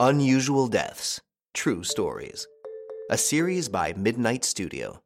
Unusual 0.00 0.66
Deaths 0.66 1.20
True 1.52 1.84
Stories. 1.84 2.48
A 3.10 3.16
series 3.16 3.68
by 3.68 3.92
Midnight 3.92 4.44
Studio. 4.44 5.00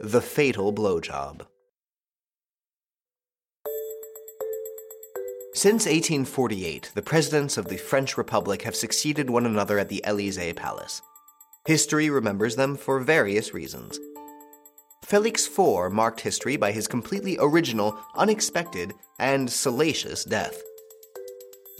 The 0.00 0.20
Fatal 0.20 0.72
Blowjob. 0.72 1.42
Since 5.54 5.86
1848, 5.86 6.90
the 6.96 7.02
presidents 7.02 7.56
of 7.56 7.68
the 7.68 7.76
French 7.76 8.18
Republic 8.18 8.62
have 8.62 8.74
succeeded 8.74 9.30
one 9.30 9.46
another 9.46 9.78
at 9.78 9.88
the 9.88 10.04
Elysee 10.04 10.52
Palace. 10.52 11.00
History 11.68 12.10
remembers 12.10 12.56
them 12.56 12.76
for 12.76 12.98
various 12.98 13.54
reasons. 13.54 14.00
Felix 15.04 15.46
Faure 15.46 15.90
marked 15.90 16.22
history 16.22 16.56
by 16.56 16.72
his 16.72 16.88
completely 16.88 17.38
original, 17.40 17.96
unexpected, 18.16 18.94
and 19.20 19.48
salacious 19.48 20.24
death. 20.24 20.60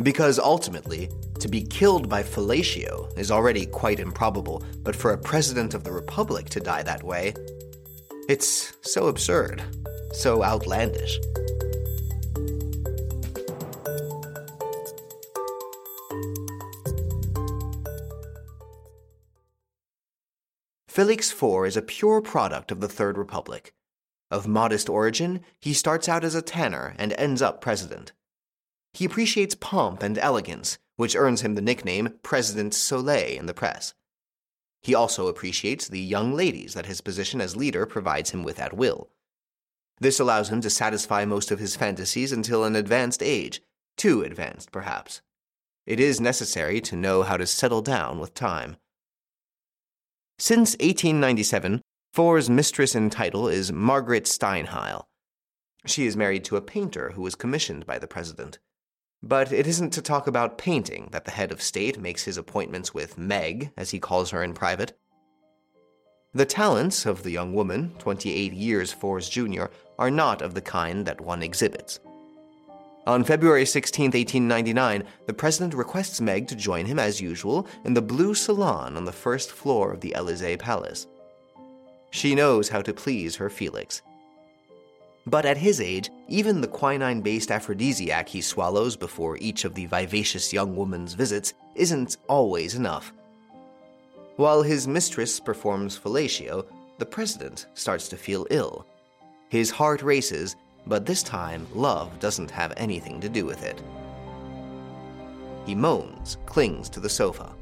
Because 0.03 0.41
ultimately, 0.41 1.09
to 1.39 1.49
be 1.49 1.63
killed 1.63 2.09
by 2.09 2.23
fellatio 2.23 3.17
is 3.17 3.31
already 3.31 3.65
quite 3.65 4.01
improbable, 4.01 4.65
but 4.83 4.97
for 4.97 5.13
a 5.13 5.19
president 5.19 5.73
of 5.73 5.85
the 5.85 5.93
Republic 5.93 6.49
to 6.51 6.61
die 6.61 6.83
that 6.83 7.05
way, 7.05 7.33
it's 8.29 8.73
so 8.83 9.07
absurd, 9.07 9.63
so 10.13 10.43
outlandish. 10.43 11.21
Felix 20.89 21.31
Faure 21.31 21.67
is 21.67 21.77
a 21.77 21.83
pure 21.83 22.21
product 22.21 22.73
of 22.73 22.81
the 22.81 22.89
Third 22.89 23.17
Republic. 23.17 23.75
Of 24.31 24.49
modest 24.49 24.89
origin, 24.89 25.41
he 25.61 25.73
starts 25.73 26.09
out 26.09 26.25
as 26.25 26.35
a 26.35 26.43
tanner 26.43 26.95
and 26.99 27.13
ends 27.13 27.43
up 27.43 27.61
president. 27.61 28.13
He 28.95 29.05
appreciates 29.05 29.57
pomp 29.57 30.03
and 30.03 30.17
elegance, 30.19 30.79
which 30.97 31.17
earns 31.17 31.43
him 31.43 31.57
the 31.57 31.61
nickname 31.61 32.15
President 32.23 32.75
Soleil 32.75 33.39
in 33.39 33.47
the 33.47 33.55
press. 33.55 33.93
He 34.83 34.95
also 34.95 35.27
appreciates 35.27 35.89
the 35.89 36.01
young 36.01 36.35
ladies 36.35 36.75
that 36.75 36.87
his 36.87 37.01
position 37.01 37.41
as 37.41 37.57
leader 37.57 37.87
provides 37.87 38.31
him 38.31 38.45
with 38.45 38.61
at 38.61 38.77
will. 38.77 39.11
This 39.99 40.21
allows 40.21 40.51
him 40.51 40.61
to 40.61 40.71
satisfy 40.71 41.25
most 41.25 41.51
of 41.51 41.59
his 41.59 41.75
fantasies 41.75 42.33
until 42.33 42.65
an 42.65 42.77
advanced 42.77 43.23
age, 43.23 43.63
too 43.97 44.23
advanced, 44.23 44.71
perhaps. 44.71 45.23
It 45.87 45.99
is 46.01 46.21
necessary 46.21 46.81
to 46.83 46.97
know 46.97 47.23
how 47.23 47.37
to 47.37 47.47
settle 47.47 47.83
down 47.83 48.19
with 48.19 48.35
time. 48.35 48.77
Since 50.39 50.73
1897, 50.75 51.81
Faure's 52.13 52.51
mistress 52.51 52.95
in 52.95 53.11
title 53.11 53.49
is 53.49 53.73
Margaret 53.73 54.25
Steinheil. 54.25 55.05
She 55.87 56.07
is 56.07 56.17
married 56.17 56.45
to 56.45 56.57
a 56.57 56.63
painter 56.63 57.11
who 57.11 57.23
was 57.23 57.35
commissioned 57.35 57.87
by 57.87 57.99
the 57.99 58.07
president. 58.07 58.59
But 59.27 59.53
it 59.53 59.67
isn't 59.67 59.95
to 59.95 60.03
talk 60.03 60.27
about 60.27 60.59
painting 60.59 61.09
that 61.13 61.25
the 61.25 61.31
head 61.31 61.51
of 61.51 61.63
state 61.63 61.99
makes 61.99 62.25
his 62.25 62.37
appointments 62.37 62.93
with 62.93 63.17
Meg, 63.17 63.71
as 63.75 63.91
he 63.91 63.99
calls 63.99 64.31
her 64.31 64.43
in 64.43 64.53
private. 64.53 64.99
The 66.35 66.45
talents 66.45 67.07
of 67.07 67.23
the 67.23 67.31
young 67.31 67.55
woman, 67.55 67.95
28 68.01 68.53
years 68.53 68.93
Faure's 68.93 69.31
junior, 69.31 69.71
are 69.99 70.11
not 70.11 70.43
of 70.43 70.53
the 70.53 70.61
kind 70.61 71.07
that 71.07 71.23
one 71.23 71.43
exhibits. 71.43 72.01
On 73.07 73.25
February 73.25 73.65
16, 73.65 74.09
1899, 74.09 75.05
the 75.27 75.33
president 75.33 75.73
requests 75.73 76.21
Meg 76.21 76.47
to 76.49 76.55
join 76.55 76.85
him 76.85 76.99
as 76.99 77.19
usual 77.19 77.67
in 77.87 77.95
the 77.95 78.03
Blue 78.03 78.35
Salon 78.35 78.95
on 78.95 79.07
the 79.07 79.13
first 79.13 79.51
floor 79.51 79.91
of 79.91 80.03
the 80.03 80.15
Elysee 80.15 80.59
Palace. 80.59 81.07
She 82.11 82.35
knows 82.35 82.69
how 82.69 82.83
to 82.83 82.93
please 82.93 83.37
her 83.37 83.49
Felix. 83.49 84.03
But 85.27 85.47
at 85.47 85.57
his 85.57 85.81
age, 85.81 86.11
even 86.29 86.61
the 86.61 86.69
quinine 86.69 87.21
based 87.21 87.51
aphrodisiac 87.51 88.29
he 88.29 88.41
swallows 88.41 88.97
before 88.97 89.39
each 89.39 89.65
of 89.65 89.75
the 89.75 89.87
vivacious 89.87 90.53
young 90.53 90.77
woman's 90.77 91.15
visits 91.15 91.55
isn't 91.75 92.19
always 92.29 92.75
enough. 92.75 93.13
While 94.37 94.63
his 94.63 94.87
mistress 94.87 95.41
performs 95.41 95.99
fellatio, 95.99 96.67
the 96.99 97.07
president 97.07 97.67
starts 97.75 98.09
to 98.09 98.17
feel 98.17 98.47
ill. 98.51 98.87
His 99.49 99.71
heart 99.71 100.03
races 100.03 100.57
but 100.87 101.07
this 101.07 101.23
time, 101.23 101.67
love 101.75 102.19
doesn't 102.21 102.51
have 102.51 102.75
anything 102.77 103.21
to 103.21 103.29
do 103.29 103.47
with 103.47 103.65
it. 103.65 103.83
He 105.67 105.75
moans, 105.75 106.37
clings 106.45 106.91
to 106.91 107.01
the 107.01 107.09
sofa. 107.09 107.53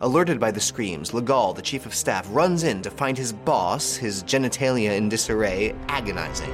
Alerted 0.00 0.40
by 0.40 0.50
the 0.50 0.60
screams, 0.60 1.14
Le 1.14 1.22
Gall, 1.22 1.54
the 1.54 1.62
chief 1.62 1.86
of 1.86 1.94
staff, 1.94 2.26
runs 2.30 2.64
in 2.64 2.82
to 2.82 2.90
find 2.90 3.16
his 3.16 3.32
boss, 3.32 3.96
his 3.96 4.22
genitalia 4.24 4.96
in 4.96 5.08
disarray, 5.08 5.74
agonizing. 5.88 6.52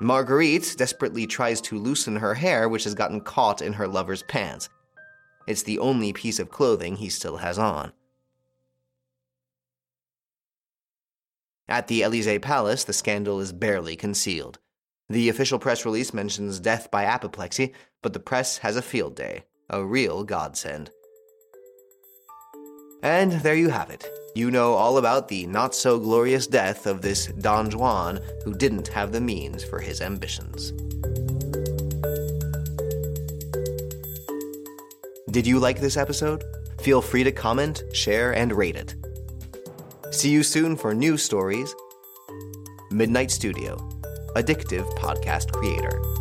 Marguerite 0.00 0.74
desperately 0.76 1.26
tries 1.26 1.60
to 1.60 1.78
loosen 1.78 2.16
her 2.16 2.34
hair, 2.34 2.68
which 2.68 2.84
has 2.84 2.94
gotten 2.94 3.20
caught 3.20 3.62
in 3.62 3.72
her 3.72 3.88
lover's 3.88 4.22
pants. 4.24 4.68
It's 5.46 5.62
the 5.62 5.78
only 5.78 6.12
piece 6.12 6.38
of 6.38 6.50
clothing 6.50 6.96
he 6.96 7.08
still 7.08 7.38
has 7.38 7.58
on. 7.58 7.92
At 11.68 11.88
the 11.88 12.02
Elysee 12.02 12.38
Palace, 12.38 12.84
the 12.84 12.92
scandal 12.92 13.40
is 13.40 13.52
barely 13.52 13.96
concealed. 13.96 14.58
The 15.10 15.30
official 15.30 15.58
press 15.58 15.86
release 15.86 16.12
mentions 16.12 16.60
death 16.60 16.90
by 16.90 17.04
apoplexy, 17.04 17.72
but 18.02 18.12
the 18.12 18.20
press 18.20 18.58
has 18.58 18.76
a 18.76 18.82
field 18.82 19.16
day, 19.16 19.44
a 19.70 19.82
real 19.82 20.22
godsend. 20.22 20.90
And 23.02 23.32
there 23.32 23.54
you 23.54 23.70
have 23.70 23.88
it. 23.88 24.06
You 24.34 24.50
know 24.50 24.74
all 24.74 24.98
about 24.98 25.28
the 25.28 25.46
not 25.46 25.74
so 25.74 25.98
glorious 25.98 26.46
death 26.46 26.86
of 26.86 27.00
this 27.00 27.26
Don 27.26 27.70
Juan 27.70 28.20
who 28.44 28.54
didn't 28.54 28.88
have 28.88 29.12
the 29.12 29.20
means 29.20 29.64
for 29.64 29.80
his 29.80 30.02
ambitions. 30.02 30.72
Did 35.30 35.46
you 35.46 35.58
like 35.58 35.80
this 35.80 35.96
episode? 35.96 36.44
Feel 36.82 37.00
free 37.00 37.24
to 37.24 37.32
comment, 37.32 37.82
share, 37.94 38.34
and 38.34 38.52
rate 38.52 38.76
it. 38.76 38.94
See 40.10 40.30
you 40.30 40.42
soon 40.42 40.76
for 40.76 40.92
new 40.92 41.16
stories. 41.16 41.74
Midnight 42.90 43.30
Studio, 43.30 43.88
addictive 44.34 44.86
podcast 44.96 45.52
creator. 45.52 46.17